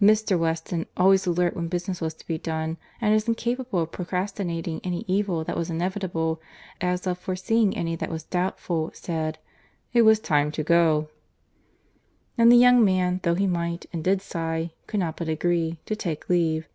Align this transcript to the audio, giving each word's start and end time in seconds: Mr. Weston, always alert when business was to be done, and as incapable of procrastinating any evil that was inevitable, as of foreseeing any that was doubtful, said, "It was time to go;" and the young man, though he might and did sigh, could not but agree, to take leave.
Mr. 0.00 0.38
Weston, 0.38 0.86
always 0.96 1.26
alert 1.26 1.54
when 1.54 1.68
business 1.68 2.00
was 2.00 2.14
to 2.14 2.26
be 2.26 2.38
done, 2.38 2.78
and 3.02 3.12
as 3.14 3.28
incapable 3.28 3.80
of 3.80 3.92
procrastinating 3.92 4.80
any 4.82 5.04
evil 5.06 5.44
that 5.44 5.58
was 5.58 5.68
inevitable, 5.68 6.40
as 6.80 7.06
of 7.06 7.18
foreseeing 7.18 7.76
any 7.76 7.94
that 7.94 8.08
was 8.10 8.22
doubtful, 8.24 8.90
said, 8.94 9.38
"It 9.92 10.00
was 10.00 10.20
time 10.20 10.50
to 10.52 10.62
go;" 10.62 11.10
and 12.38 12.50
the 12.50 12.56
young 12.56 12.82
man, 12.82 13.20
though 13.24 13.34
he 13.34 13.46
might 13.46 13.84
and 13.92 14.02
did 14.02 14.22
sigh, 14.22 14.72
could 14.86 15.00
not 15.00 15.18
but 15.18 15.28
agree, 15.28 15.78
to 15.84 15.94
take 15.94 16.30
leave. 16.30 16.66